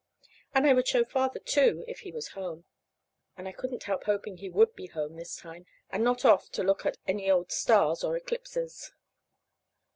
And 0.55 0.65
I 0.65 0.73
would 0.73 0.87
show 0.87 1.03
Father, 1.05 1.37
too, 1.37 1.85
if 1.87 1.99
he 1.99 2.11
was 2.11 2.29
at 2.29 2.33
home. 2.33 2.65
And 3.37 3.47
I 3.47 3.51
couldn't 3.51 3.83
help 3.83 4.05
hoping 4.05 4.37
he 4.37 4.49
would 4.49 4.73
be 4.75 4.87
home 4.87 5.15
this 5.15 5.35
time, 5.35 5.67
and 5.91 6.03
not 6.03 6.25
off 6.25 6.49
to 6.53 6.63
look 6.63 6.87
at 6.87 6.97
any 7.05 7.29
old 7.29 7.51
stars 7.51 8.03
or 8.03 8.17
eclipses. 8.17 8.93